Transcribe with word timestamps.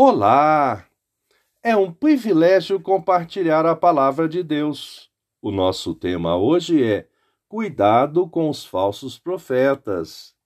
Olá! 0.00 0.86
É 1.60 1.76
um 1.76 1.92
privilégio 1.92 2.78
compartilhar 2.78 3.66
a 3.66 3.74
palavra 3.74 4.28
de 4.28 4.44
Deus. 4.44 5.10
O 5.42 5.50
nosso 5.50 5.92
tema 5.92 6.36
hoje 6.36 6.84
é 6.84 7.08
Cuidado 7.48 8.28
com 8.28 8.48
os 8.48 8.64
falsos 8.64 9.18
profetas. 9.18 10.36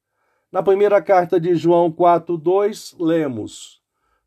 Na 0.51 0.62
primeira 0.62 1.03
carta 1.03 1.38
de 1.38 1.54
João 1.54 1.93
4:2, 1.93 2.96
lemos: 2.99 3.83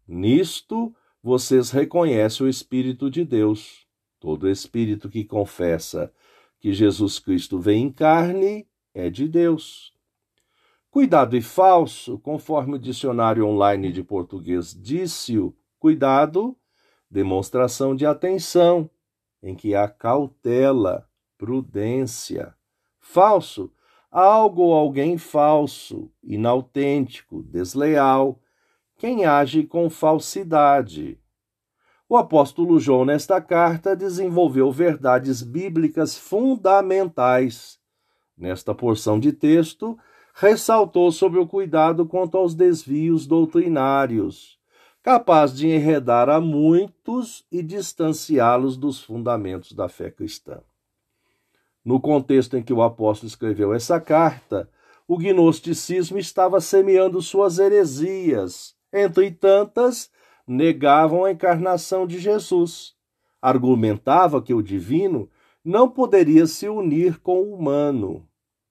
Nisto 0.07 0.95
vocês 1.23 1.71
reconhecem 1.71 2.45
o 2.45 2.47
espírito 2.47 3.09
de 3.09 3.25
Deus. 3.25 3.87
Todo 4.19 4.47
espírito 4.47 5.09
que 5.09 5.25
confessa 5.25 6.13
que 6.59 6.71
Jesus 6.71 7.17
Cristo 7.17 7.57
vem 7.57 7.85
em 7.85 7.91
carne 7.91 8.67
é 8.93 9.09
de 9.09 9.27
Deus. 9.27 9.94
Cuidado 10.95 11.35
e 11.35 11.41
falso, 11.41 12.17
conforme 12.19 12.75
o 12.75 12.79
dicionário 12.79 13.45
online 13.45 13.91
de 13.91 14.01
português 14.01 14.73
disse-o, 14.73 15.53
cuidado, 15.77 16.55
demonstração 17.11 17.93
de 17.93 18.05
atenção, 18.05 18.89
em 19.43 19.55
que 19.55 19.75
há 19.75 19.89
cautela, 19.89 21.05
prudência. 21.37 22.55
Falso, 22.97 23.73
algo 24.09 24.61
ou 24.61 24.73
alguém 24.73 25.17
falso, 25.17 26.09
inautêntico, 26.23 27.43
desleal, 27.43 28.39
quem 28.97 29.25
age 29.25 29.63
com 29.63 29.89
falsidade. 29.89 31.19
O 32.07 32.15
apóstolo 32.15 32.79
João, 32.79 33.03
nesta 33.03 33.41
carta, 33.41 33.97
desenvolveu 33.97 34.71
verdades 34.71 35.43
bíblicas 35.43 36.17
fundamentais. 36.17 37.81
Nesta 38.37 38.73
porção 38.73 39.19
de 39.19 39.33
texto, 39.33 39.99
ressaltou 40.37 41.13
sobre 41.13 41.39
o 41.39 41.47
cuidado 41.47 42.05
quanto 42.05 42.37
aos 42.37 42.53
desvios 42.53 43.25
doutrinários, 43.25 44.59
capaz 45.01 45.55
de 45.55 45.67
enredar 45.67 46.29
a 46.29 46.41
muitos 46.41 47.45
e 47.49 47.63
distanciá-los 47.63 48.75
dos 48.75 49.01
fundamentos 49.01 49.71
da 49.71 49.87
fé 49.87 50.11
cristã. 50.11 50.61
No 51.85 52.01
contexto 52.01 52.57
em 52.57 52.63
que 52.63 52.73
o 52.73 52.81
apóstolo 52.81 53.29
escreveu 53.29 53.73
essa 53.73 54.01
carta, 54.01 54.69
o 55.07 55.17
gnosticismo 55.17 56.17
estava 56.17 56.59
semeando 56.59 57.21
suas 57.21 57.57
heresias. 57.57 58.75
Entre 58.91 59.31
tantas, 59.31 60.09
negavam 60.45 61.23
a 61.23 61.31
encarnação 61.31 62.05
de 62.05 62.19
Jesus. 62.19 62.93
Argumentava 63.41 64.41
que 64.41 64.53
o 64.53 64.63
divino 64.63 65.29
não 65.63 65.87
poderia 65.87 66.45
se 66.45 66.67
unir 66.67 67.19
com 67.19 67.41
o 67.41 67.53
humano. 67.53 68.27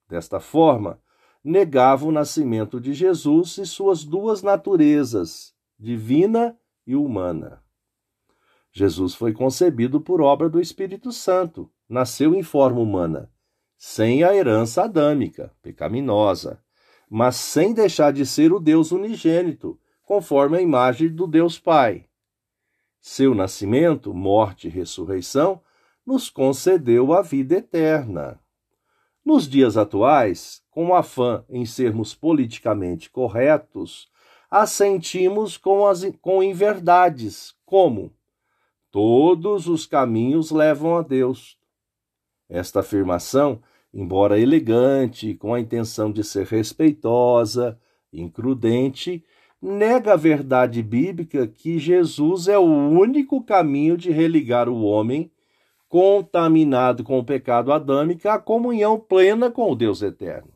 Desta 0.09 0.41
forma, 0.41 0.99
negava 1.45 2.07
o 2.07 2.13
nascimento 2.13 2.81
de 2.81 2.95
Jesus 2.95 3.59
e 3.59 3.67
suas 3.67 4.03
duas 4.03 4.43
naturezas, 4.43 5.55
divina 5.79 6.57
e 6.87 6.97
humana. 6.97 7.63
Jesus 8.73 9.15
foi 9.15 9.33
concebido 9.33 10.01
por 10.01 10.21
obra 10.23 10.49
do 10.49 10.61
Espírito 10.61 11.13
Santo, 11.13 11.71
nasceu 11.89 12.35
em 12.35 12.43
forma 12.43 12.81
humana, 12.81 13.31
sem 13.77 14.25
a 14.25 14.35
herança 14.35 14.85
adâmica, 14.85 15.55
pecaminosa, 15.61 16.61
mas 17.09 17.37
sem 17.37 17.75
deixar 17.75 18.13
de 18.13 18.25
ser 18.25 18.53
o 18.53 18.59
Deus 18.59 18.91
unigênito, 18.91 19.79
conforme 20.03 20.57
a 20.57 20.63
imagem 20.63 21.09
do 21.09 21.27
Deus 21.27 21.59
Pai. 21.59 22.07
Seu 23.01 23.35
nascimento, 23.35 24.15
morte 24.15 24.67
e 24.67 24.71
ressurreição 24.71 25.61
nos 26.07 26.31
concedeu 26.31 27.13
a 27.13 27.23
vida 27.23 27.57
eterna. 27.57 28.41
Nos 29.25 29.49
dias 29.49 29.79
atuais, 29.79 30.63
com 30.71 30.89
o 30.89 30.95
afã 30.95 31.45
em 31.49 31.65
sermos 31.65 32.15
politicamente 32.15 33.09
corretos, 33.09 34.07
assentimos 34.51 35.57
com, 35.57 35.87
as, 35.87 36.05
com 36.21 36.43
inverdades, 36.43 37.55
como 37.65 38.13
todos 38.91 39.67
os 39.67 39.87
caminhos 39.87 40.51
levam 40.51 40.97
a 40.97 41.03
Deus. 41.03 41.59
Esta 42.51 42.81
afirmação, 42.81 43.63
embora 43.95 44.39
elegante, 44.39 45.35
com 45.35 45.55
a 45.55 45.61
intenção 45.61 46.13
de 46.13 46.23
ser 46.23 46.47
respeitosa, 46.47 47.81
imprudente, 48.13 49.25
nega 49.61 50.13
a 50.13 50.17
verdade 50.17 50.83
bíblica 50.83 51.49
que 51.49 51.79
Jesus 51.79 52.47
é 52.47 52.59
o 52.59 52.65
único 52.65 53.43
caminho 53.43 53.97
de 53.97 54.11
religar 54.11 54.69
o 54.69 54.83
homem 54.83 55.33
contaminado 55.95 57.05
com 57.05 57.21
o 57.21 57.25
pecado 57.25 57.73
adâmico, 57.73 58.29
a 58.29 58.37
comunhão 58.37 58.99
plena 58.99 59.49
com 59.49 59.71
o 59.71 59.77
Deus 59.77 60.03
eterno. 60.03 60.51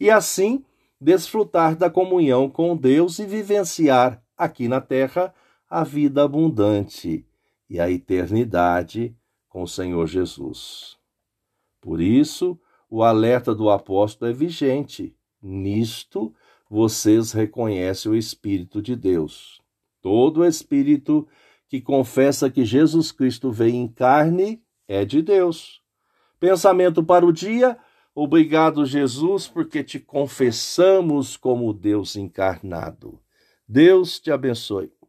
E 0.00 0.10
assim, 0.10 0.64
desfrutar 1.00 1.76
da 1.76 1.88
comunhão 1.88 2.50
com 2.50 2.76
Deus 2.76 3.20
e 3.20 3.24
vivenciar 3.24 4.20
aqui 4.36 4.66
na 4.66 4.80
terra 4.80 5.32
a 5.70 5.84
vida 5.84 6.24
abundante 6.24 7.24
e 7.70 7.78
a 7.78 7.88
eternidade 7.88 9.16
com 9.48 9.62
o 9.62 9.68
Senhor 9.68 10.08
Jesus. 10.08 10.96
Por 11.80 12.00
isso, 12.00 12.58
o 12.90 13.04
alerta 13.04 13.54
do 13.54 13.70
apóstolo 13.70 14.28
é 14.28 14.34
vigente. 14.34 15.14
Nisto 15.40 16.34
vocês 16.68 17.30
reconhecem 17.30 18.10
o 18.10 18.16
Espírito 18.16 18.82
de 18.82 18.96
Deus. 18.96 19.62
Todo 20.02 20.44
espírito 20.44 21.28
que 21.68 21.80
confessa 21.80 22.50
que 22.50 22.64
Jesus 22.64 23.12
Cristo 23.12 23.52
veio 23.52 23.76
em 23.76 23.86
carne 23.86 24.63
é 24.86 25.04
de 25.04 25.22
Deus. 25.22 25.82
Pensamento 26.38 27.02
para 27.02 27.24
o 27.26 27.32
dia. 27.32 27.78
Obrigado, 28.14 28.86
Jesus, 28.86 29.48
porque 29.48 29.82
te 29.82 29.98
confessamos 29.98 31.36
como 31.36 31.72
Deus 31.72 32.14
encarnado. 32.16 33.20
Deus 33.66 34.20
te 34.20 34.30
abençoe. 34.30 34.92